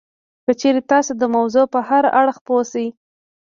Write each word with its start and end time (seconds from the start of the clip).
که 0.45 0.51
چېرې 0.61 0.81
تاسې 0.91 1.11
د 1.15 1.23
موضوع 1.35 1.65
په 1.73 1.79
هر 1.89 2.03
اړخ 2.19 2.37
پوه 2.45 2.63
شئ 2.71 2.87